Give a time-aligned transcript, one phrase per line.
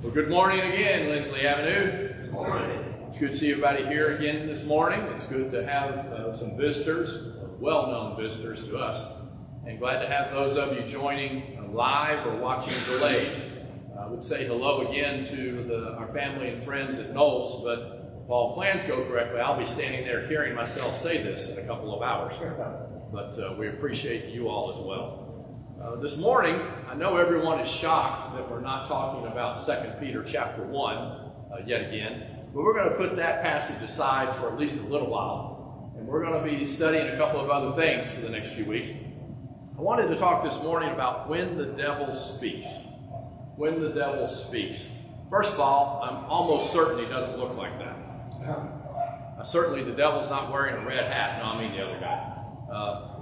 [0.00, 2.14] Well, good morning again, Lindsley Avenue.
[2.14, 2.94] Good morning.
[3.08, 5.00] It's good to see everybody here again this morning.
[5.10, 9.04] It's good to have uh, some visitors, well-known visitors to us,
[9.66, 13.28] and glad to have those of you joining uh, live or watching delayed.
[13.98, 18.30] I would say hello again to the, our family and friends at Knowles, but if
[18.30, 21.92] all plans go correctly, I'll be standing there hearing myself say this in a couple
[21.92, 22.36] of hours.
[23.12, 25.27] But uh, we appreciate you all as well.
[25.80, 26.60] Uh, this morning,
[26.90, 31.30] I know everyone is shocked that we're not talking about 2 Peter chapter 1 uh,
[31.64, 35.06] yet again, but we're going to put that passage aside for at least a little
[35.06, 38.54] while, and we're going to be studying a couple of other things for the next
[38.54, 38.92] few weeks.
[39.78, 42.88] I wanted to talk this morning about when the devil speaks.
[43.54, 44.92] When the devil speaks.
[45.30, 47.96] First of all, I'm almost certain he doesn't look like that.
[49.38, 51.40] Uh, certainly, the devil's not wearing a red hat.
[51.40, 52.34] No, I mean the other guy.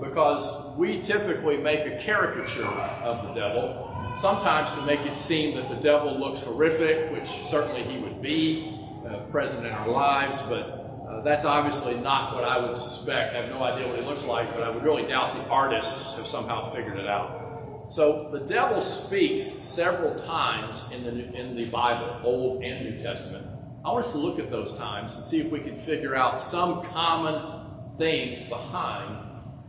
[0.00, 5.68] Because we typically make a caricature of the devil, sometimes to make it seem that
[5.68, 8.78] the devil looks horrific, which certainly he would be
[9.08, 13.34] uh, present in our lives, but uh, that's obviously not what I would suspect.
[13.34, 16.16] I have no idea what he looks like, but I would really doubt the artists
[16.16, 17.86] have somehow figured it out.
[17.88, 23.46] So the devil speaks several times in the, in the Bible, Old and New Testament.
[23.84, 26.42] I want us to look at those times and see if we can figure out
[26.42, 29.25] some common things behind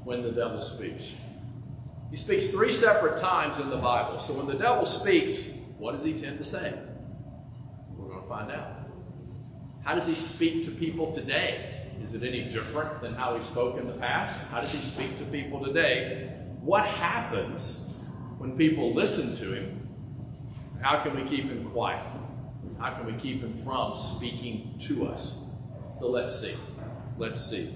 [0.08, 1.17] when the devil speaks.
[2.09, 4.22] He speaks three separate times in the Bible.
[4.22, 6.73] So when the devil speaks, what does he tend to say?
[7.97, 8.69] We're going to find out.
[9.83, 11.59] How does he speak to people today?
[12.05, 14.50] Is it any different than how he spoke in the past?
[14.50, 16.31] How does he speak to people today?
[16.61, 18.00] What happens
[18.38, 19.89] when people listen to him?
[20.81, 22.05] How can we keep him quiet?
[22.80, 25.44] How can we keep him from speaking to us?
[26.00, 26.55] So let's see.
[27.17, 27.73] Let's see.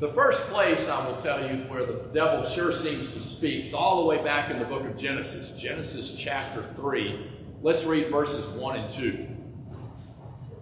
[0.00, 3.74] The first place I will tell you where the devil sure seems to speak is
[3.74, 7.30] all the way back in the book of Genesis, Genesis chapter 3.
[7.62, 9.28] Let's read verses 1 and 2.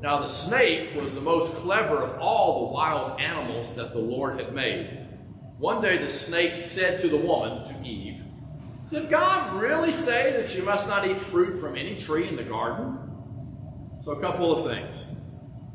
[0.03, 4.39] Now the snake was the most clever of all the wild animals that the Lord
[4.39, 5.07] had made.
[5.59, 8.23] One day the snake said to the woman, to Eve,
[8.91, 12.43] Did God really say that you must not eat fruit from any tree in the
[12.43, 12.99] garden?
[14.03, 15.05] So a couple of things.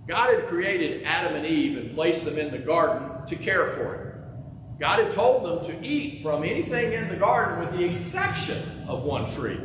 [0.07, 3.95] God had created Adam and Eve and placed them in the garden to care for
[3.95, 4.79] it.
[4.79, 9.03] God had told them to eat from anything in the garden with the exception of
[9.03, 9.59] one tree.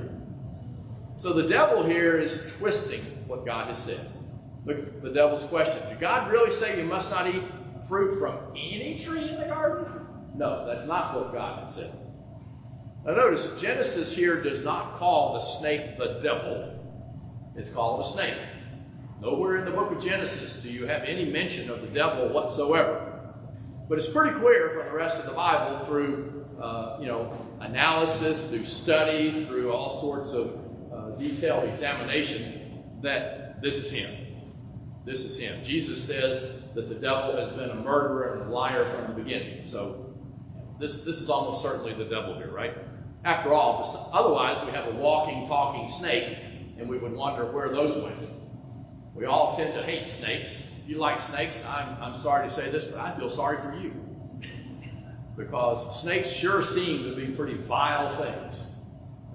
[1.16, 4.00] So the devil here is twisting what God has said.
[4.64, 5.86] Look at the devil's question.
[5.88, 7.42] Did God really say you must not eat
[7.88, 10.06] fruit from any tree in the garden?
[10.34, 11.92] No, that's not what God had said.
[13.04, 16.78] Now notice, Genesis here does not call the snake the devil.
[17.56, 18.36] It's called a snake.
[19.20, 23.09] Nowhere in the book of Genesis do you have any mention of the devil whatsoever.
[23.90, 28.46] But it's pretty clear from the rest of the Bible through, uh, you know, analysis,
[28.48, 30.60] through study, through all sorts of
[30.94, 34.08] uh, detailed examination that this is him.
[35.04, 35.60] This is him.
[35.64, 39.64] Jesus says that the devil has been a murderer and a liar from the beginning.
[39.64, 40.14] So
[40.78, 42.78] this, this is almost certainly the devil here, right?
[43.24, 46.38] After all, otherwise we have a walking, talking snake,
[46.78, 48.20] and we would wonder where those went.
[49.16, 50.69] We all tend to hate snakes.
[50.90, 53.94] You like snakes, I'm, I'm sorry to say this, but I feel sorry for you.
[55.36, 58.66] Because snakes sure seem to be pretty vile things.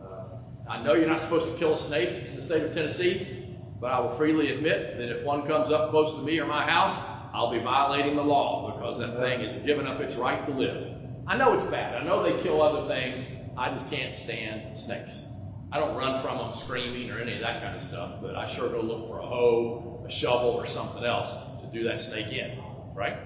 [0.04, 0.36] Uh,
[0.70, 3.94] I know you're not supposed to kill a snake in the state of Tennessee, but
[3.94, 7.02] I will freely admit that if one comes up close to me or my house,
[7.34, 10.94] I'll be violating the law because that thing has given up its right to live.
[11.26, 11.96] I know it's bad.
[11.96, 13.26] I know they kill other things.
[13.58, 15.24] I just can't stand snakes.
[15.72, 18.46] I don't run from them screaming or any of that kind of stuff, but I
[18.46, 22.32] sure go look for a hoe, a shovel, or something else to do that snake
[22.32, 22.60] in,
[22.94, 23.18] right?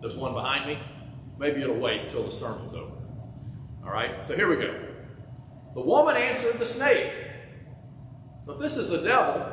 [0.00, 0.78] There's one behind me.
[1.38, 2.92] Maybe it'll wait until the sermon's over.
[3.84, 4.74] All right, so here we go.
[5.74, 7.12] The woman answered the snake.
[8.48, 9.46] If this is the devil,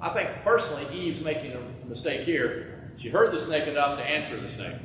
[0.00, 2.92] I think personally Eve's making a mistake here.
[2.96, 4.76] She heard the snake enough to answer the snake.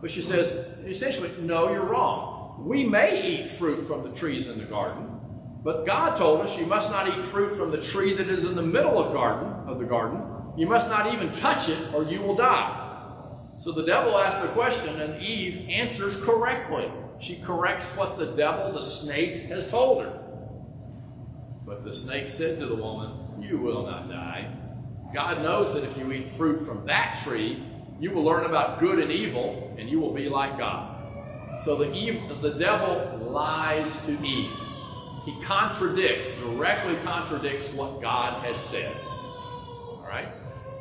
[0.00, 0.52] But she says,
[0.86, 2.64] essentially, no, you're wrong.
[2.64, 5.20] We may eat fruit from the trees in the garden,
[5.62, 8.54] but God told us you must not eat fruit from the tree that is in
[8.54, 10.22] the middle of garden of the garden.
[10.60, 12.76] You must not even touch it or you will die.
[13.56, 16.92] So the devil asks the question and Eve answers correctly.
[17.18, 20.20] She corrects what the devil, the snake, has told her.
[21.64, 24.54] But the snake said to the woman, You will not die.
[25.14, 27.64] God knows that if you eat fruit from that tree,
[27.98, 30.98] you will learn about good and evil, and you will be like God.
[31.64, 31.88] So the,
[32.42, 34.50] the devil lies to Eve.
[35.24, 38.94] He contradicts, directly contradicts what God has said.
[39.06, 40.28] All right?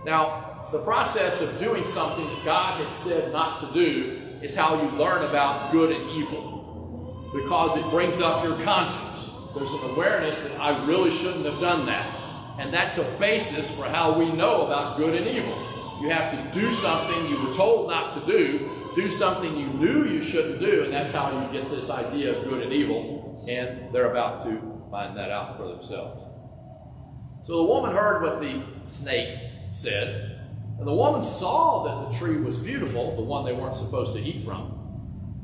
[0.05, 4.81] Now, the process of doing something that God had said not to do is how
[4.81, 7.29] you learn about good and evil.
[7.33, 9.31] Because it brings up your conscience.
[9.55, 12.15] There's an awareness that I really shouldn't have done that.
[12.59, 15.57] And that's a basis for how we know about good and evil.
[16.01, 20.05] You have to do something you were told not to do, do something you knew
[20.05, 23.43] you shouldn't do, and that's how you get this idea of good and evil.
[23.49, 26.21] And they're about to find that out for themselves.
[27.43, 29.39] So the woman heard what the snake
[29.73, 30.39] said,
[30.77, 34.21] and the woman saw that the tree was beautiful, the one they weren't supposed to
[34.21, 34.75] eat from,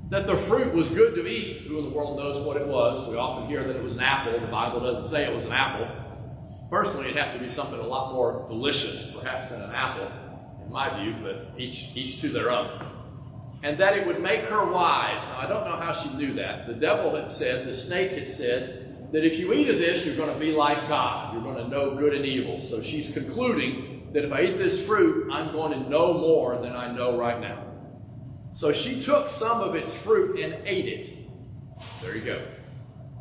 [0.09, 1.63] that the fruit was good to eat.
[1.63, 3.07] Who in the world knows what it was?
[3.09, 4.39] We often hear that it was an apple.
[4.39, 5.87] The Bible doesn't say it was an apple.
[6.69, 10.09] Personally, it'd have to be something a lot more delicious, perhaps, than an apple,
[10.63, 12.69] in my view, but each, each to their own.
[13.63, 15.27] And that it would make her wise.
[15.27, 16.67] Now, I don't know how she knew that.
[16.67, 20.15] The devil had said, the snake had said, that if you eat of this, you're
[20.15, 21.33] going to be like God.
[21.33, 22.59] You're going to know good and evil.
[22.59, 26.73] So she's concluding that if I eat this fruit, I'm going to know more than
[26.73, 27.65] I know right now.
[28.53, 31.17] So she took some of its fruit and ate it.
[32.01, 32.41] There you go.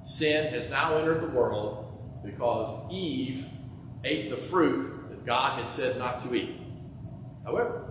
[0.05, 3.45] Sin has now entered the world because Eve
[4.05, 6.61] ate the fruit that God had said not to eat.
[7.45, 7.91] However,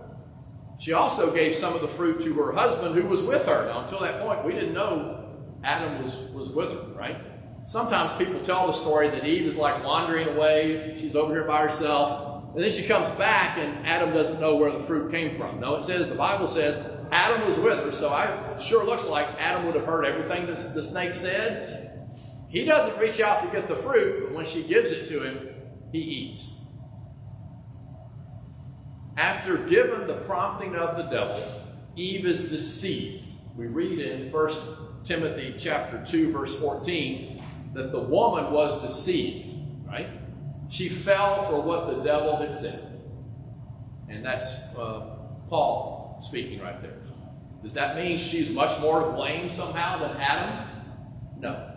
[0.78, 3.66] she also gave some of the fruit to her husband who was with her.
[3.66, 5.28] Now, until that point, we didn't know
[5.62, 7.18] Adam was, was with her, right?
[7.66, 10.96] Sometimes people tell the story that Eve is like wandering away.
[10.98, 12.33] She's over here by herself.
[12.54, 15.58] And then she comes back and Adam doesn't know where the fruit came from.
[15.58, 16.78] No, it says, the Bible says,
[17.10, 17.90] Adam was with her.
[17.90, 22.08] So I sure looks like Adam would have heard everything that the snake said.
[22.48, 25.48] He doesn't reach out to get the fruit, but when she gives it to him,
[25.90, 26.52] he eats.
[29.16, 31.42] After given the prompting of the devil,
[31.96, 33.24] Eve is deceived.
[33.56, 34.52] We read in 1
[35.04, 37.42] Timothy chapter 2, verse 14,
[37.74, 40.08] that the woman was deceived, right?
[40.68, 43.00] She fell for what the devil had said.
[44.08, 45.16] And that's uh,
[45.48, 46.98] Paul speaking right there.
[47.62, 50.68] Does that mean she's much more to blame somehow than Adam?
[51.38, 51.70] No.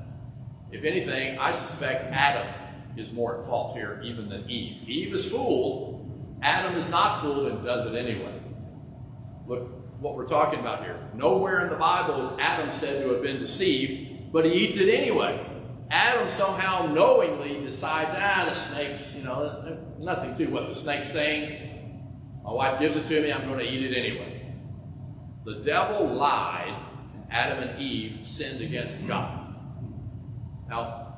[0.71, 2.53] If anything, I suspect Adam
[2.97, 4.87] is more at fault here even than Eve.
[4.87, 6.37] Eve is fooled.
[6.41, 8.33] Adam is not fooled and does it anyway.
[9.47, 9.69] Look
[9.99, 10.99] what we're talking about here.
[11.15, 14.93] Nowhere in the Bible is Adam said to have been deceived, but he eats it
[14.93, 15.46] anyway.
[15.89, 22.01] Adam somehow knowingly decides, ah, the snake's, you know, nothing to what the snake's saying.
[22.43, 24.53] My wife gives it to me, I'm going to eat it anyway.
[25.45, 26.75] The devil lied,
[27.13, 29.55] and Adam and Eve sinned against God.
[30.69, 31.15] Now,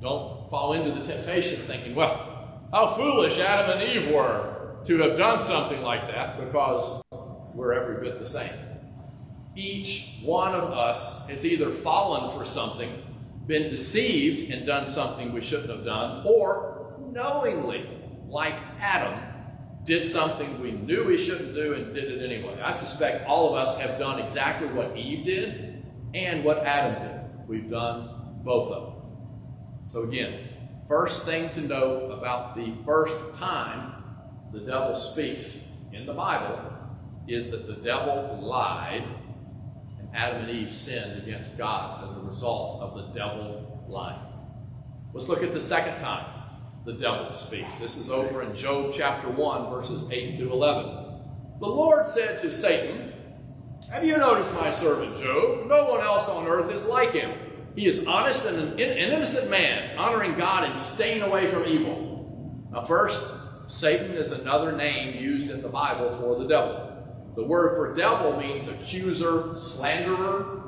[0.00, 4.98] don't fall into the temptation of thinking, well, how foolish Adam and Eve were to
[4.98, 7.02] have done something like that because
[7.54, 8.52] we're every bit the same.
[9.56, 13.02] Each one of us has either fallen for something
[13.50, 17.84] been deceived and done something we shouldn't have done, or knowingly,
[18.28, 19.20] like Adam,
[19.84, 22.60] did something we knew we shouldn't do and did it anyway.
[22.62, 27.48] I suspect all of us have done exactly what Eve did and what Adam did.
[27.48, 29.02] We've done both of them.
[29.88, 30.48] So, again,
[30.86, 34.04] first thing to know about the first time
[34.52, 36.72] the devil speaks in the Bible
[37.26, 39.04] is that the devil lied
[40.14, 44.20] Adam and Eve sinned against God as a result of the devil lying.
[45.12, 46.26] Let's look at the second time
[46.84, 47.76] the devil speaks.
[47.76, 50.86] This is over in Job chapter 1, verses 8 through 11.
[51.60, 53.12] The Lord said to Satan,
[53.90, 55.66] Have you noticed my servant Job?
[55.66, 57.32] No one else on earth is like him.
[57.76, 62.68] He is honest and an innocent man, honoring God and staying away from evil.
[62.72, 63.22] Now, first,
[63.66, 66.99] Satan is another name used in the Bible for the devil.
[67.36, 70.60] The word for devil means accuser, slanderer,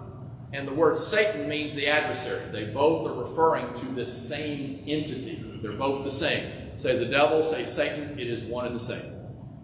[0.53, 2.51] and the word Satan means the adversary.
[2.51, 5.61] They both are referring to the same entity.
[5.63, 6.79] They're both the same.
[6.79, 9.03] Say the devil, say Satan, it is one and the same.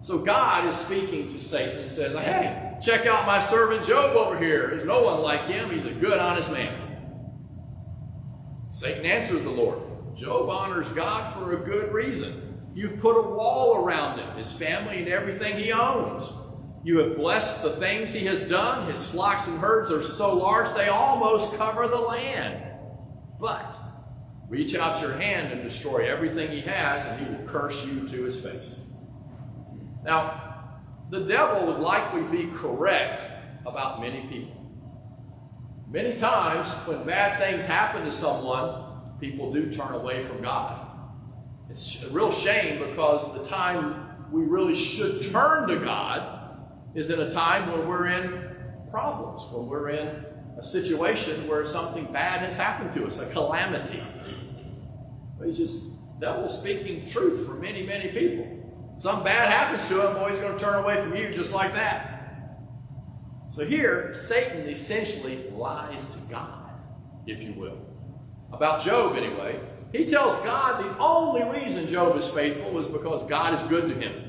[0.01, 4.39] So God is speaking to Satan and says, Hey, check out my servant Job over
[4.39, 4.67] here.
[4.67, 5.69] There's no one like him.
[5.69, 6.97] He's a good, honest man.
[8.71, 9.79] Satan answered the Lord,
[10.15, 12.71] Job honors God for a good reason.
[12.73, 16.31] You've put a wall around him, his family, and everything he owns.
[16.83, 18.89] You have blessed the things he has done.
[18.89, 22.63] His flocks and herds are so large they almost cover the land.
[23.39, 23.75] But
[24.47, 28.23] reach out your hand and destroy everything he has, and he will curse you to
[28.23, 28.91] his face.
[30.05, 30.71] Now,
[31.09, 33.23] the devil would likely be correct
[33.65, 34.55] about many people.
[35.89, 40.87] Many times, when bad things happen to someone, people do turn away from God.
[41.69, 46.38] It's a real shame because the time we really should turn to God
[46.99, 48.49] is in a time when we're in
[48.91, 50.25] problems, when we're in
[50.59, 54.03] a situation where something bad has happened to us, a calamity.
[55.43, 58.45] He's just devil speaking truth for many, many people.
[58.97, 61.73] Something bad happens to him, boy, he's going to turn away from you just like
[61.73, 62.57] that.
[63.55, 66.71] So here, Satan essentially lies to God,
[67.25, 67.77] if you will.
[68.51, 69.61] About Job, anyway.
[69.93, 73.95] He tells God the only reason Job is faithful is because God is good to
[73.95, 74.28] him.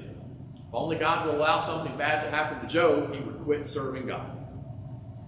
[0.71, 4.07] If only God would allow something bad to happen to Job, he would quit serving
[4.07, 4.31] God.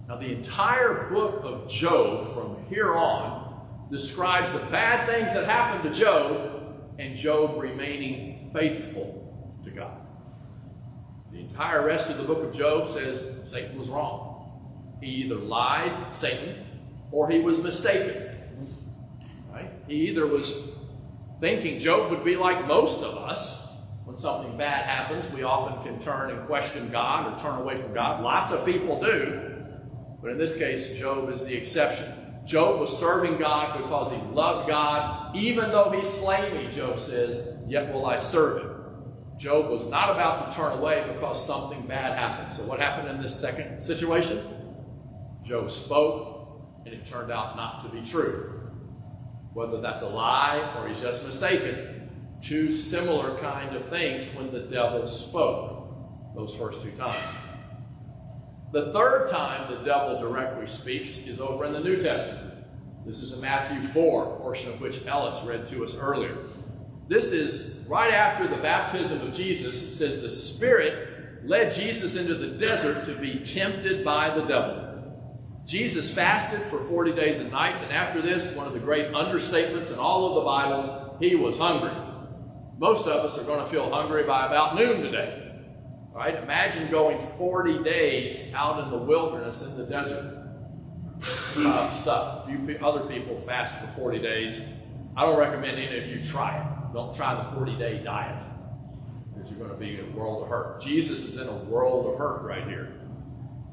[0.07, 3.59] Now, the entire book of Job from here on
[3.91, 9.99] describes the bad things that happened to Job and Job remaining faithful to God.
[11.33, 14.97] The entire rest of the book of Job says Satan was wrong.
[15.01, 16.63] He either lied, Satan,
[17.11, 18.29] or he was mistaken.
[19.51, 19.69] Right?
[19.89, 20.69] He either was
[21.41, 23.62] thinking Job would be like most of us.
[24.13, 27.95] When something bad happens, we often can turn and question God or turn away from
[27.95, 28.21] God.
[28.21, 29.65] Lots of people do.
[30.21, 32.13] But in this case, Job is the exception.
[32.45, 35.35] Job was serving God because he loved God.
[35.35, 38.75] Even though he slay me, Job says, yet will I serve him.
[39.39, 42.53] Job was not about to turn away because something bad happened.
[42.55, 44.43] So what happened in this second situation?
[45.43, 48.69] Job spoke, and it turned out not to be true.
[49.53, 52.02] Whether that's a lie or he's just mistaken,
[52.43, 55.87] two similar kind of things when the devil spoke
[56.35, 57.35] those first two times.
[58.71, 62.65] The third time the devil directly speaks is over in the New Testament.
[63.05, 66.37] This is in Matthew 4, portion of which Ellis read to us earlier.
[67.07, 69.83] This is right after the baptism of Jesus.
[69.83, 74.79] It says the Spirit led Jesus into the desert to be tempted by the devil.
[75.65, 79.91] Jesus fasted for 40 days and nights, and after this, one of the great understatements
[79.93, 81.91] in all of the Bible, he was hungry.
[82.77, 85.51] Most of us are going to feel hungry by about noon today.
[86.11, 86.35] Right?
[86.35, 90.39] Imagine going 40 days out in the wilderness in the desert.
[91.53, 92.49] Tough stuff.
[92.49, 94.65] You other people fast for 40 days.
[95.15, 96.93] I don't recommend any of you try it.
[96.93, 98.43] Don't try the 40 day diet
[99.33, 100.81] because you're going to be in a world of hurt.
[100.81, 102.93] Jesus is in a world of hurt right here.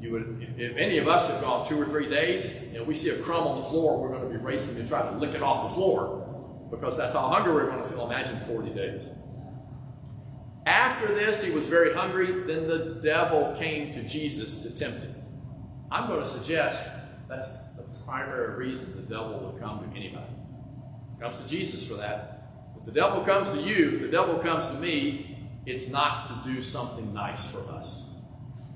[0.00, 3.10] You would, if any of us have gone two or three days, and we see
[3.10, 5.42] a crumb on the floor, we're going to be racing to try to lick it
[5.42, 6.29] off the floor
[6.70, 8.06] because that's how hungry we're going to feel.
[8.06, 9.04] Imagine 40 days.
[10.66, 12.44] After this, he was very hungry.
[12.46, 15.14] Then the devil came to Jesus to tempt him.
[15.90, 16.88] I'm going to suggest
[17.28, 20.32] that's the primary reason the devil will come to anybody.
[21.20, 22.36] Comes to Jesus for that.
[22.78, 25.36] If the devil comes to you, if the devil comes to me,
[25.66, 28.14] it's not to do something nice for us.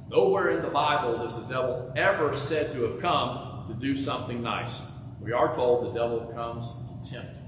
[0.08, 4.42] Nowhere in the Bible is the devil ever said to have come to do something
[4.42, 4.82] nice.
[5.20, 7.43] We are told the devil comes to tempt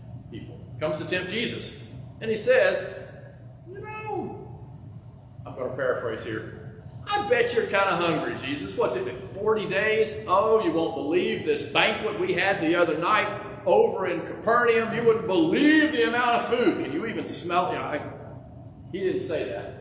[0.80, 1.82] comes to tempt Jesus.
[2.20, 2.94] And he says,
[3.68, 4.48] you know,
[5.46, 6.84] I'm going to paraphrase here.
[7.06, 8.76] I bet you're kind of hungry, Jesus.
[8.76, 9.20] What's it, been?
[9.20, 10.24] 40 days?
[10.26, 13.28] Oh, you won't believe this banquet we had the other night
[13.64, 14.94] over in Capernaum.
[14.94, 16.82] You wouldn't believe the amount of food.
[16.82, 17.74] Can you even smell it?
[17.74, 18.12] You know,
[18.92, 19.76] he didn't say that.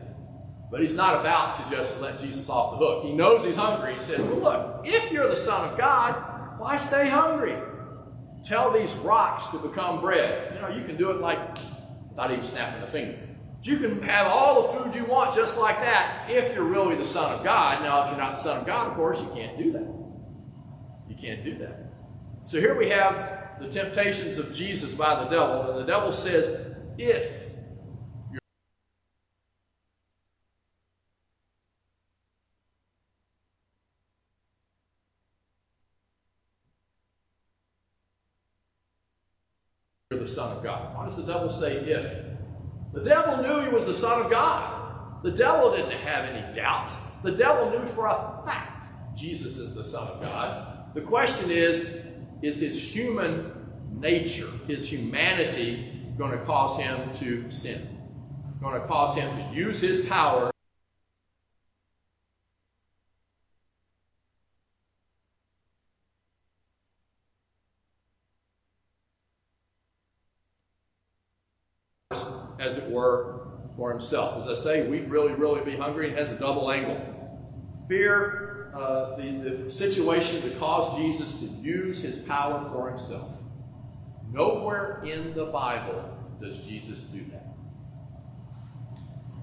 [0.70, 3.04] But he's not about to just let Jesus off the hook.
[3.04, 3.94] He knows he's hungry.
[3.94, 7.56] He says, Well, look, if you're the Son of God, why stay hungry?
[8.44, 10.54] Tell these rocks to become bread.
[10.54, 11.38] You know, you can do it like
[12.08, 13.18] without even snapping a finger.
[13.62, 17.06] You can have all the food you want just like that if you're really the
[17.06, 17.82] Son of God.
[17.82, 19.86] Now, if you're not the Son of God, of course, you can't do that.
[21.08, 21.80] You can't do that.
[22.44, 25.70] So here we have the temptations of Jesus by the devil.
[25.70, 27.45] And the devil says, If
[40.18, 40.94] the Son of God.
[40.94, 42.24] Why does the devil say if?
[42.92, 45.22] The devil knew he was the Son of God.
[45.22, 46.98] The devil didn't have any doubts.
[47.22, 50.94] The devil knew for a fact Jesus is the Son of God.
[50.94, 52.00] The question is
[52.42, 53.52] is his human
[53.90, 57.80] nature, his humanity, going to cause him to sin?
[58.60, 60.50] Going to cause him to use his power
[72.66, 73.46] as it were,
[73.76, 74.42] for himself.
[74.42, 76.10] As I say, we'd really, really be hungry.
[76.10, 77.00] It has a double angle.
[77.88, 79.30] Fear uh, the,
[79.64, 83.30] the situation to cause Jesus to use his power for himself.
[84.30, 87.46] Nowhere in the Bible does Jesus do that.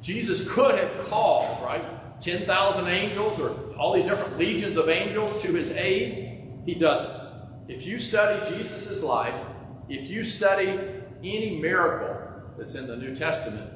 [0.02, 5.54] Jesus could have called, right, 10,000 angels or all these different legions of angels to
[5.54, 6.42] his aid.
[6.66, 7.24] He doesn't.
[7.68, 9.42] If you study Jesus' life,
[9.88, 10.80] if you study
[11.24, 12.13] any miracle
[12.58, 13.70] that's in the New Testament,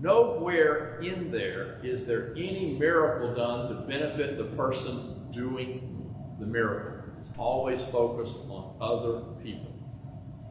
[0.00, 7.10] nowhere in there is there any miracle done to benefit the person doing the miracle.
[7.20, 9.72] It's always focused on other people.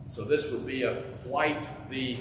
[0.10, 2.18] So this would be a quite the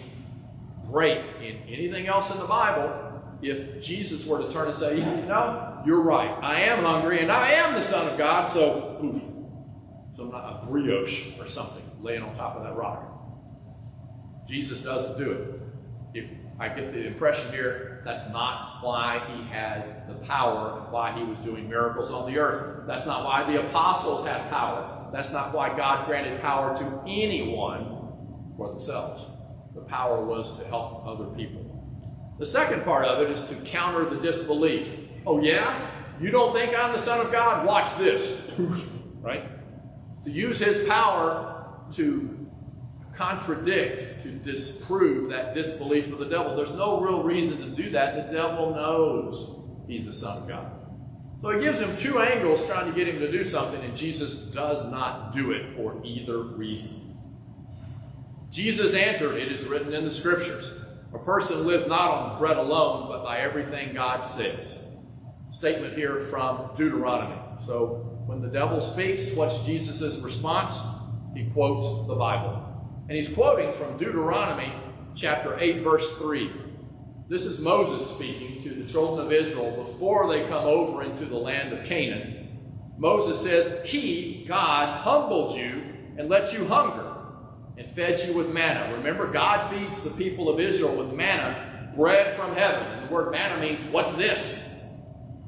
[0.91, 5.05] break in anything else in the Bible if Jesus were to turn and say, you
[5.05, 6.31] know, you're right.
[6.43, 9.23] I am hungry and I am the Son of God, so poof.
[10.17, 13.10] So I'm not a brioche or something laying on top of that rock.
[14.51, 15.61] Jesus doesn't do it.
[16.13, 21.23] If I get the impression here that's not why he had the power, why he
[21.23, 22.87] was doing miracles on the earth.
[22.87, 25.09] That's not why the apostles had power.
[25.13, 29.27] That's not why God granted power to anyone for themselves.
[29.75, 31.67] The power was to help other people.
[32.39, 34.97] The second part of it is to counter the disbelief.
[35.27, 35.91] Oh, yeah?
[36.21, 37.67] You don't think I'm the Son of God?
[37.67, 38.51] Watch this.
[39.21, 39.45] right?
[40.25, 42.40] To use his power to
[43.15, 46.57] contradict, to disprove that disbelief of the devil.
[46.57, 48.29] There's no real reason to do that.
[48.29, 50.73] The devil knows he's the Son of God.
[51.43, 54.51] So he gives him two angles trying to get him to do something, and Jesus
[54.51, 57.17] does not do it for either reason.
[58.51, 60.75] Jesus answered, It is written in the scriptures,
[61.13, 64.79] a person lives not on bread alone, but by everything God says.
[65.51, 67.41] Statement here from Deuteronomy.
[67.65, 70.79] So when the devil speaks, what's Jesus' response?
[71.35, 72.70] He quotes the Bible.
[73.11, 74.73] And he's quoting from Deuteronomy
[75.17, 76.49] chapter 8, verse 3.
[77.27, 81.37] This is Moses speaking to the children of Israel before they come over into the
[81.37, 82.57] land of Canaan.
[82.99, 85.83] Moses says, He, God, humbled you
[86.19, 87.17] and let you hunger
[87.77, 88.95] and fed you with manna.
[88.95, 92.87] Remember, God feeds the people of Israel with manna, bread from heaven.
[92.93, 94.85] And the word manna means, what's this?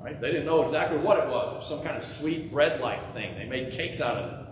[0.01, 0.21] Right?
[0.21, 1.53] They didn't know exactly what it was.
[1.53, 3.37] It was some kind of sweet bread-like thing.
[3.37, 4.47] They made cakes out of it.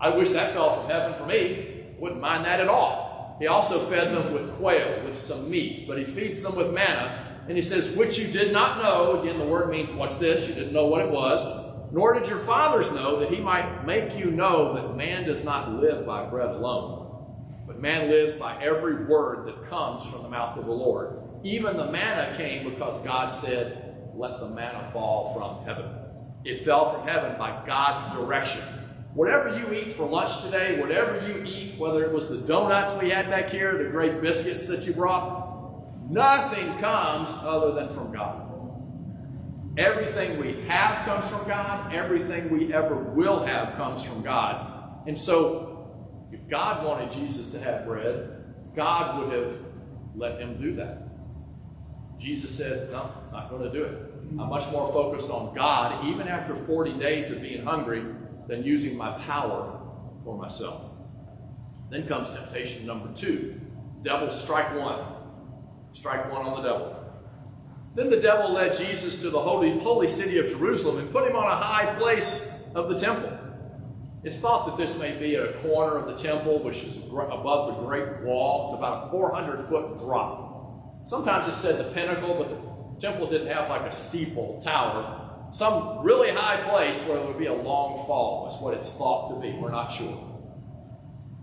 [0.00, 1.74] I wish that fell from heaven for me.
[1.98, 3.36] Wouldn't mind that at all.
[3.38, 7.26] He also fed them with quail, with some meat, but he feeds them with manna.
[7.48, 9.20] And he says, which you did not know.
[9.20, 10.48] Again, the word means, what's this?
[10.48, 11.44] You didn't know what it was.
[11.90, 15.72] Nor did your fathers know that he might make you know that man does not
[15.72, 20.58] live by bread alone, but man lives by every word that comes from the mouth
[20.58, 21.22] of the Lord.
[21.44, 25.90] Even the manna came because God said, let the manna fall from heaven.
[26.44, 28.62] It fell from heaven by God's direction.
[29.18, 33.10] Whatever you eat for lunch today, whatever you eat, whether it was the donuts we
[33.10, 38.48] had back here, the great biscuits that you brought, nothing comes other than from God.
[39.76, 41.92] Everything we have comes from God.
[41.92, 45.02] Everything we ever will have comes from God.
[45.08, 45.90] And so,
[46.30, 48.44] if God wanted Jesus to have bread,
[48.76, 49.58] God would have
[50.14, 51.08] let him do that.
[52.20, 53.98] Jesus said, No, I'm not going to do it.
[54.38, 58.04] I'm much more focused on God, even after 40 days of being hungry
[58.48, 59.78] than using my power
[60.24, 60.82] for myself.
[61.90, 63.60] Then comes temptation number two.
[64.02, 65.04] Devil, strike one.
[65.92, 66.94] Strike one on the devil.
[67.94, 71.36] Then the devil led Jesus to the holy, holy city of Jerusalem and put him
[71.36, 73.32] on a high place of the temple.
[74.24, 77.86] It's thought that this may be a corner of the temple, which is above the
[77.86, 78.68] great wall.
[78.68, 81.06] It's about a 400 foot drop.
[81.06, 86.00] Sometimes it's said the pinnacle, but the temple didn't have like a steeple tower some
[86.02, 89.40] really high place where there would be a long fall, is what it's thought to
[89.40, 89.52] be.
[89.58, 90.24] We're not sure.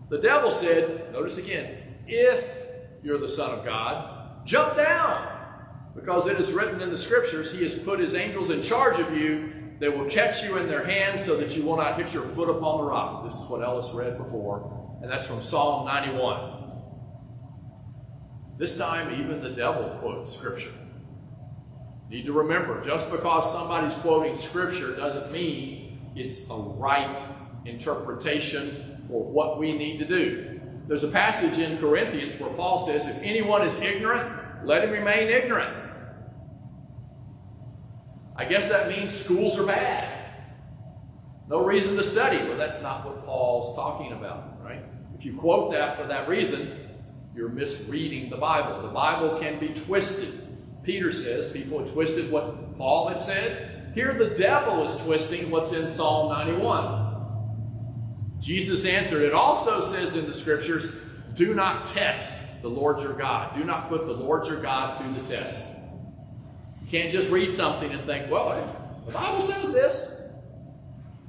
[0.10, 2.58] The devil said, notice again, if
[3.04, 5.32] you're the Son of God, jump down.
[5.96, 9.18] Because it is written in the scriptures, He has put His angels in charge of
[9.18, 9.54] you.
[9.80, 12.50] They will catch you in their hands so that you will not hit your foot
[12.50, 13.24] upon the rock.
[13.24, 16.52] This is what Ellis read before, and that's from Psalm 91.
[18.58, 20.72] This time, even the devil quotes scripture.
[22.10, 27.20] Need to remember, just because somebody's quoting scripture doesn't mean it's a right
[27.66, 30.62] interpretation or what we need to do.
[30.88, 35.30] There's a passage in Corinthians where Paul says, if anyone is ignorant, let him remain
[35.30, 35.76] ignorant.
[38.36, 40.12] I guess that means schools are bad.
[41.48, 42.38] No reason to study.
[42.38, 44.84] Well, that's not what Paul's talking about, right?
[45.18, 46.72] If you quote that for that reason,
[47.36, 48.82] you're misreading the Bible.
[48.82, 50.45] The Bible can be twisted.
[50.86, 53.92] Peter says people had twisted what Paul had said.
[53.96, 57.06] Here the devil is twisting what's in Psalm 91.
[58.40, 60.96] Jesus answered, it also says in the scriptures,
[61.34, 63.56] do not test the Lord your God.
[63.56, 65.66] Do not put the Lord your God to the test.
[66.82, 70.22] You can't just read something and think, well, the Bible says this.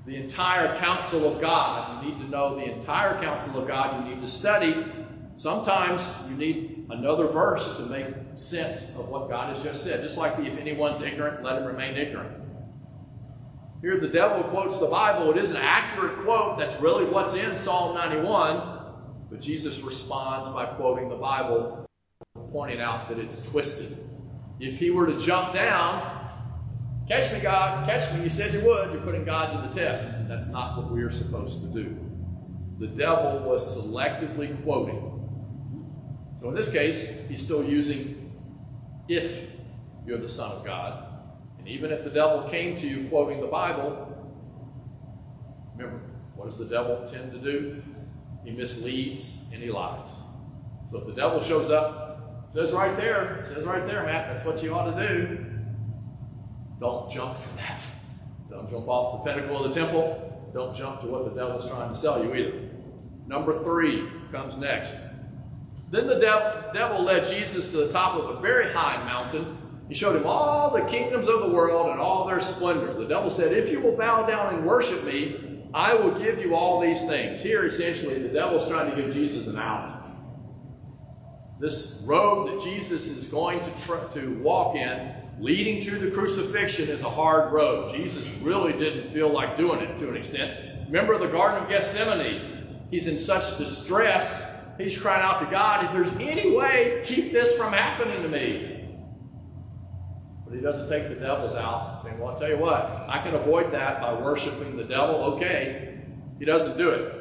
[0.04, 4.06] The entire counsel of God, you need to know the entire counsel of God.
[4.06, 4.84] You need to study.
[5.36, 10.02] Sometimes you need another verse to make sense of what God has just said.
[10.02, 12.42] Just like if anyone's ignorant, let him remain ignorant.
[13.80, 15.30] Here the devil quotes the Bible.
[15.30, 16.58] It is an accurate quote.
[16.58, 18.76] That's really what's in Psalm 91.
[19.30, 21.86] But Jesus responds by quoting the Bible,
[22.52, 23.98] pointing out that it's twisted.
[24.60, 26.30] If he were to jump down,
[27.08, 30.14] catch me, God, catch me, you said you would, you're putting God to the test.
[30.14, 31.98] And That's not what we are supposed to do.
[32.78, 35.15] The devil was selectively quoting.
[36.40, 38.32] So in this case, he's still using
[39.08, 39.52] if
[40.06, 41.04] you're the Son of God.
[41.58, 44.12] And even if the devil came to you quoting the Bible,
[45.74, 46.00] remember,
[46.34, 47.82] what does the devil tend to do?
[48.44, 50.10] He misleads and he lies.
[50.90, 54.62] So if the devil shows up, says right there, says right there, Matt, that's what
[54.62, 55.44] you ought to do.
[56.78, 57.80] Don't jump for that.
[58.50, 60.50] Don't jump off the pinnacle of the temple.
[60.54, 62.60] Don't jump to what the devil's trying to sell you either.
[63.26, 64.94] Number three comes next.
[65.90, 69.56] Then the devil, devil led Jesus to the top of a very high mountain.
[69.88, 72.92] He showed him all the kingdoms of the world and all their splendor.
[72.92, 76.54] The devil said, If you will bow down and worship me, I will give you
[76.54, 77.40] all these things.
[77.40, 79.94] Here, essentially, the devil's trying to give Jesus an out.
[81.60, 86.88] This road that Jesus is going to, tr- to walk in, leading to the crucifixion,
[86.88, 87.94] is a hard road.
[87.94, 90.86] Jesus really didn't feel like doing it to an extent.
[90.86, 92.86] Remember the Garden of Gethsemane?
[92.90, 97.56] He's in such distress He's crying out to God, if there's any way, keep this
[97.56, 98.88] from happening to me.
[100.44, 103.34] But he doesn't take the devils out, saying, Well, I'll tell you what, I can
[103.34, 105.16] avoid that by worshiping the devil.
[105.34, 105.98] Okay.
[106.38, 107.14] He doesn't do it.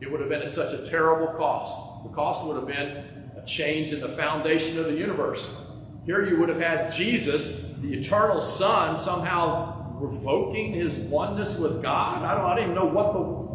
[0.00, 2.04] It would have been at such a terrible cost.
[2.04, 5.60] The cost would have been a change in the foundation of the universe.
[6.04, 12.22] Here you would have had Jesus, the eternal Son, somehow revoking his oneness with God.
[12.22, 13.46] I don't, I don't even know what the.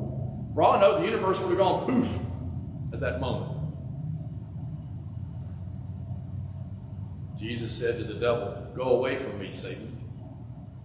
[0.54, 2.31] For all I know, the universe would have gone poof
[3.02, 3.58] that moment.
[7.38, 9.98] Jesus said to the devil, Go away from me, Satan.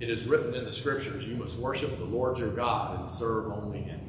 [0.01, 3.53] It is written in the scriptures, You must worship the Lord your God and serve
[3.53, 4.01] only him.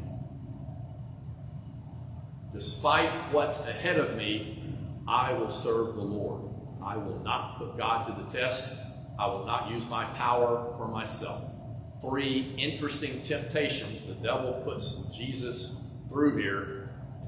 [2.53, 4.63] Despite what's ahead of me,
[5.07, 6.49] I will serve the Lord.
[6.81, 8.81] I will not put God to the test.
[9.19, 11.43] I will not use my power for myself.
[12.01, 16.76] Three interesting temptations the devil puts Jesus through here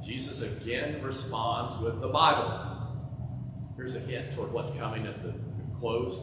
[0.03, 2.67] Jesus again responds with the Bible.
[3.75, 5.33] Here's a hint toward what's coming at the
[5.79, 6.17] close.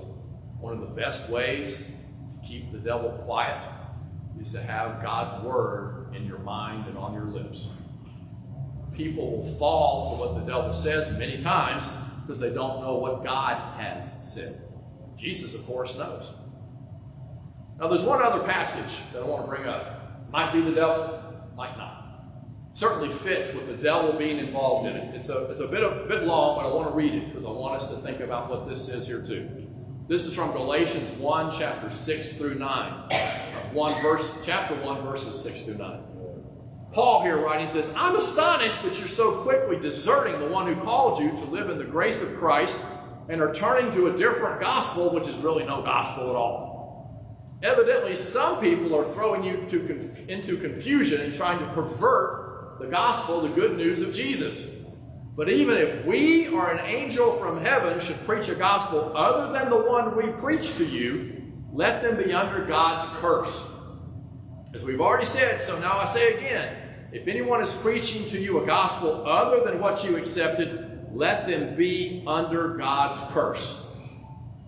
[0.58, 3.72] One of the best ways to keep the devil quiet
[4.40, 7.66] is to have God's word in your mind and on your lips.
[8.94, 11.86] People will fall for what the devil says many times
[12.22, 14.62] because they don't know what God has said.
[15.16, 16.32] Jesus, of course, knows.
[17.78, 20.30] Now, there's one other passage that I want to bring up.
[20.30, 21.22] Might be the devil,
[21.54, 21.95] might not
[22.76, 25.14] certainly fits with the devil being involved in it.
[25.14, 27.46] It's a, it's a bit, a bit long, but I want to read it because
[27.46, 29.66] I want us to think about what this says here too.
[30.08, 32.92] This is from Galatians 1, chapter 6 through 9.
[33.10, 33.16] Uh,
[33.72, 36.00] 1 verse, chapter 1, verses 6 through 9.
[36.92, 41.18] Paul here writing says, I'm astonished that you're so quickly deserting the one who called
[41.18, 42.84] you to live in the grace of Christ
[43.30, 47.58] and are turning to a different gospel, which is really no gospel at all.
[47.62, 52.45] Evidently, some people are throwing you conf- into confusion and trying to pervert
[52.78, 54.70] the gospel, the good news of Jesus.
[55.36, 59.68] But even if we or an angel from heaven should preach a gospel other than
[59.68, 63.70] the one we preach to you, let them be under God's curse.
[64.74, 66.76] As we've already said, so now I say again
[67.12, 71.76] if anyone is preaching to you a gospel other than what you accepted, let them
[71.76, 73.94] be under God's curse.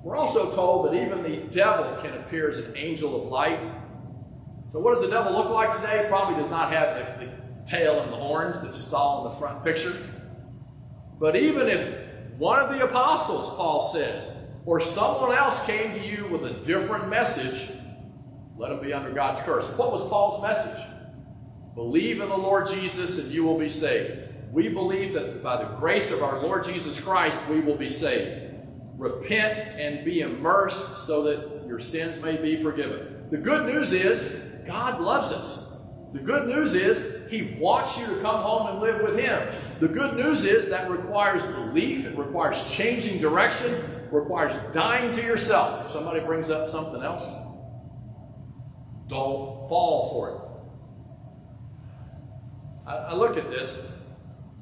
[0.03, 3.61] We're also told that even the devil can appear as an angel of light.
[4.71, 6.07] So, what does the devil look like today?
[6.09, 7.33] Probably does not have the, the
[7.69, 9.95] tail and the horns that you saw in the front picture.
[11.19, 11.95] But even if
[12.39, 14.33] one of the apostles, Paul says,
[14.65, 17.71] or someone else came to you with a different message,
[18.57, 19.67] let them be under God's curse.
[19.77, 20.85] What was Paul's message?
[21.75, 24.29] Believe in the Lord Jesus and you will be saved.
[24.53, 28.55] We believe that by the grace of our Lord Jesus Christ, we will be saved.
[28.97, 33.27] Repent and be immersed so that your sins may be forgiven.
[33.31, 34.33] The good news is
[34.67, 35.68] God loves us.
[36.13, 39.47] The good news is he wants you to come home and live with him.
[39.79, 43.75] The good news is that requires belief, it requires changing direction,
[44.11, 45.85] requires dying to yourself.
[45.85, 47.31] If somebody brings up something else,
[49.07, 50.37] don't fall for it.
[52.89, 53.87] I, I look at this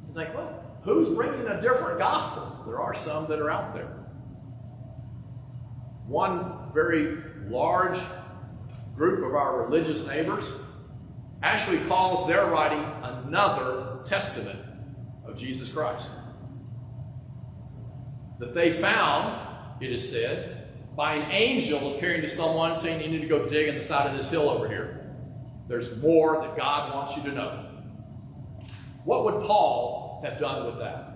[0.04, 2.64] and think, well, who's bringing a different gospel?
[2.66, 3.86] There are some that are out there.
[6.08, 8.00] One very large
[8.96, 10.44] group of our religious neighbors
[11.42, 14.58] actually calls their writing another testament
[15.26, 16.10] of Jesus Christ.
[18.38, 23.22] That they found, it is said, by an angel appearing to someone saying, You need
[23.22, 25.14] to go dig in the side of this hill over here.
[25.68, 27.66] There's more that God wants you to know.
[29.04, 31.12] What would Paul have done with that?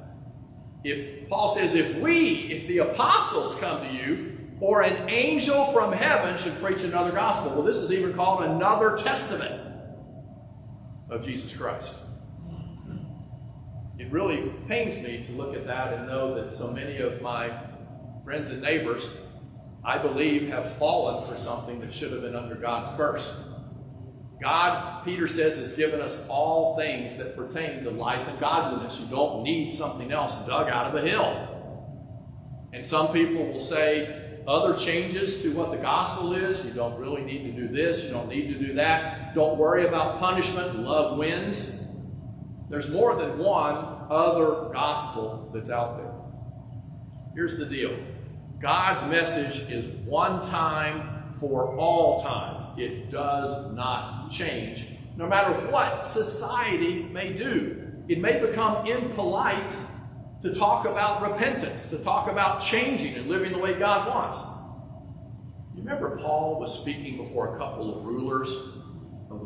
[0.84, 5.92] If Paul says, If we, if the apostles come to you, or an angel from
[5.92, 7.52] heaven should preach another gospel.
[7.52, 9.69] Well, this is even called another testament
[11.10, 11.96] of Jesus Christ.
[13.98, 17.52] It really pains me to look at that and know that so many of my
[18.24, 19.06] friends and neighbors,
[19.84, 23.44] I believe, have fallen for something that should have been under God's curse.
[24.40, 28.98] God, Peter says, has given us all things that pertain to life and godliness.
[28.98, 31.48] You don't need something else dug out of a hill.
[32.72, 36.64] And some people will say other changes to what the gospel is.
[36.64, 38.04] You don't really need to do this.
[38.06, 39.19] You don't need to do that.
[39.34, 40.80] Don't worry about punishment.
[40.80, 41.72] Love wins.
[42.68, 43.76] There's more than one
[44.10, 46.12] other gospel that's out there.
[47.34, 47.96] Here's the deal
[48.60, 52.78] God's message is one time for all time.
[52.78, 57.92] It does not change, no matter what society may do.
[58.08, 59.72] It may become impolite
[60.42, 64.40] to talk about repentance, to talk about changing and living the way God wants.
[65.74, 68.50] You remember Paul was speaking before a couple of rulers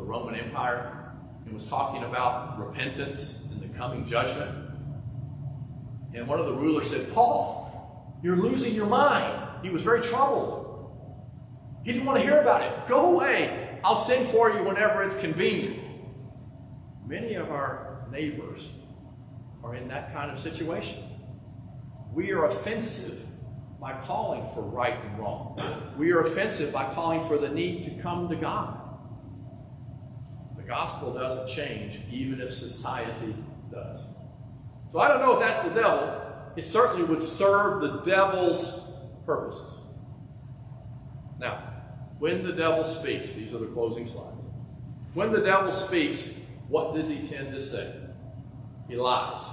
[0.05, 1.13] Roman Empire
[1.45, 4.51] and was talking about repentance and the coming judgment.
[6.13, 9.63] And one of the rulers said, Paul, you're losing your mind.
[9.63, 10.63] He was very troubled.
[11.83, 12.87] He didn't want to hear about it.
[12.87, 13.79] Go away.
[13.83, 15.79] I'll send for you whenever it's convenient.
[17.05, 18.69] Many of our neighbors
[19.63, 21.03] are in that kind of situation.
[22.13, 23.25] We are offensive
[23.79, 25.59] by calling for right and wrong.
[25.97, 28.84] We are offensive by calling for the need to come to God.
[30.65, 33.35] The gospel doesn't change, even if society
[33.71, 34.03] does.
[34.91, 36.23] So I don't know if that's the devil.
[36.55, 38.91] It certainly would serve the devil's
[39.27, 39.77] purposes.
[41.39, 41.71] Now,
[42.17, 44.41] when the devil speaks, these are the closing slides.
[45.13, 46.33] When the devil speaks,
[46.67, 47.93] what does he tend to say?
[48.87, 49.43] He lies.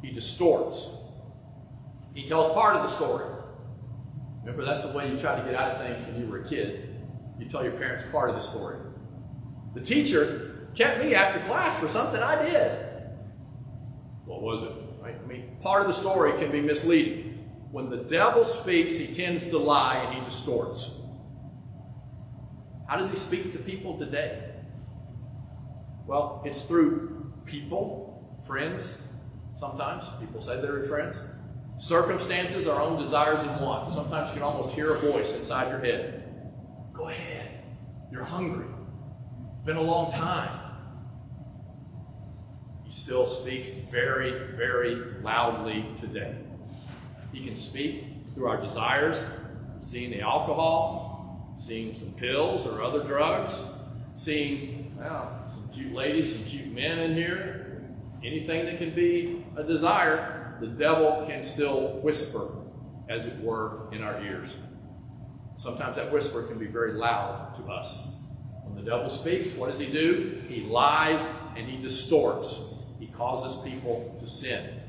[0.00, 0.88] He distorts.
[2.14, 3.26] He tells part of the story.
[4.44, 6.48] Remember, that's the way you try to get out of things when you were a
[6.48, 6.96] kid.
[7.38, 8.78] You tell your parents part of the story.
[9.74, 12.78] The teacher kept me after class for something I did.
[14.24, 14.72] What was it?
[15.00, 15.16] Right?
[15.22, 17.48] I mean, part of the story can be misleading.
[17.70, 20.90] When the devil speaks, he tends to lie and he distorts.
[22.86, 24.50] How does he speak to people today?
[26.06, 29.00] Well, it's through people, friends,
[29.58, 30.08] sometimes.
[30.20, 31.16] People say they're friends.
[31.78, 33.94] Circumstances, our own desires and wants.
[33.94, 36.22] Sometimes you can almost hear a voice inside your head.
[36.92, 37.64] Go ahead.
[38.10, 38.71] You're hungry.
[39.64, 40.58] Been a long time.
[42.84, 46.34] He still speaks very, very loudly today.
[47.32, 49.24] He can speak through our desires,
[49.78, 53.62] seeing the alcohol, seeing some pills or other drugs,
[54.14, 57.84] seeing well, some cute ladies, some cute men in here,
[58.24, 62.48] anything that can be a desire, the devil can still whisper,
[63.08, 64.54] as it were, in our ears.
[65.56, 68.16] Sometimes that whisper can be very loud to us.
[68.82, 70.42] The devil speaks, what does he do?
[70.48, 71.24] He lies
[71.56, 72.74] and he distorts.
[72.98, 74.80] He causes people to sin.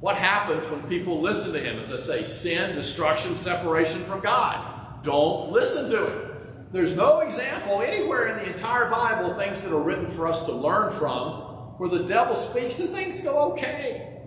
[0.00, 1.78] What happens when people listen to him?
[1.78, 5.04] As I say, sin, destruction, separation from God.
[5.04, 6.30] Don't listen to him.
[6.72, 10.52] There's no example anywhere in the entire Bible, things that are written for us to
[10.52, 11.42] learn from,
[11.76, 14.20] where the devil speaks and things go okay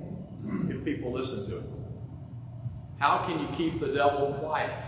[0.69, 1.63] if people listen to it.
[2.99, 4.83] How can you keep the devil quiet?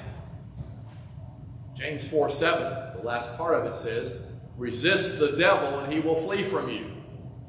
[1.81, 4.17] James 4 7, the last part of it says,
[4.57, 6.91] Resist the devil and he will flee from you.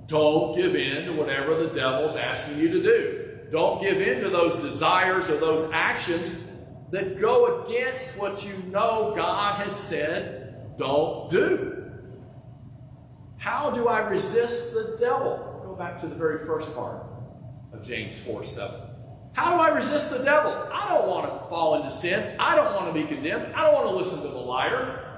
[0.06, 3.38] Don't give in to whatever the devil's asking you to do.
[3.50, 6.48] Don't give in to those desires or those actions
[6.90, 10.42] that go against what you know God has said
[10.78, 11.90] don't do.
[13.38, 15.62] How do I resist the devil?
[15.64, 17.04] Go back to the very first part
[17.72, 18.80] of James 4 7.
[19.34, 20.52] How do I resist the devil?
[20.72, 22.36] I don't want to fall into sin.
[22.38, 23.54] I don't want to be condemned.
[23.54, 25.11] I don't want to listen to the liar.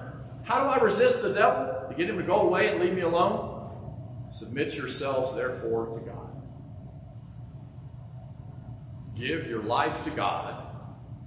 [0.44, 1.88] How do I resist the devil?
[1.88, 4.30] To get him to go away and leave me alone?
[4.30, 6.24] Submit yourselves, therefore, to God.
[9.16, 10.66] Give your life to God.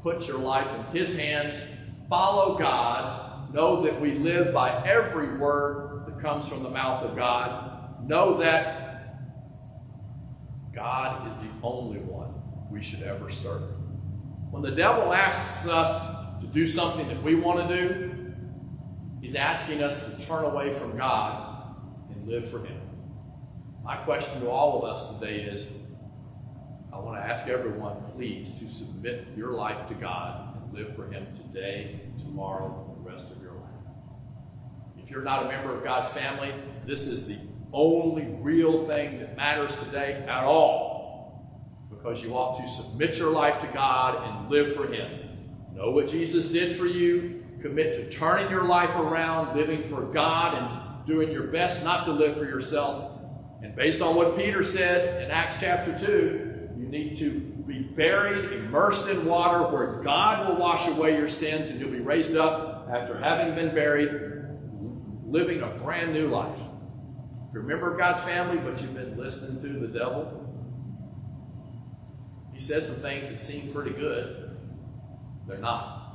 [0.01, 1.61] Put your life in His hands.
[2.09, 3.53] Follow God.
[3.53, 8.07] Know that we live by every word that comes from the mouth of God.
[8.07, 9.15] Know that
[10.73, 12.33] God is the only one
[12.69, 13.63] we should ever serve.
[14.51, 15.99] When the devil asks us
[16.41, 18.06] to do something that we want to do,
[19.27, 21.75] he's asking us to turn away from God
[22.09, 22.79] and live for Him.
[23.83, 25.69] My question to all of us today is
[26.93, 31.11] I want to ask everyone, please, to submit your life to God and live for
[31.11, 35.03] Him today, tomorrow, and the rest of your life.
[35.03, 36.53] If you're not a member of God's family,
[36.85, 37.37] this is the
[37.73, 41.51] only real thing that matters today at all.
[41.89, 45.19] Because you ought to submit your life to God and live for Him.
[45.75, 47.43] Know what Jesus did for you.
[47.67, 52.13] Commit to turning your life around, living for God, and doing your best not to
[52.13, 53.19] live for yourself.
[53.61, 57.31] And based on what Peter said in Acts chapter 2, you need to
[57.67, 61.99] be buried, immersed in water where God will wash away your sins and you'll be
[61.99, 64.11] raised up after having been buried,
[65.25, 66.61] living a brand new life.
[66.61, 70.45] If you're a member of God's family, but you've been listening to the devil,
[72.53, 74.57] he says some things that seem pretty good.
[75.49, 76.06] They're not.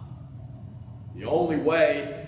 [1.14, 2.26] The only way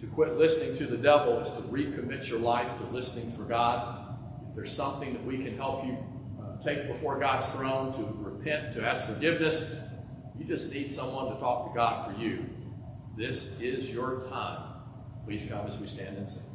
[0.00, 4.16] to quit listening to the devil is to recommit your life to listening for God.
[4.48, 5.96] If there's something that we can help you
[6.42, 9.74] uh, take before God's throne to repent, to ask forgiveness,
[10.38, 12.48] you just need someone to talk to God for you.
[13.16, 14.62] This is your time.
[15.24, 16.49] Please come as we stand and sing.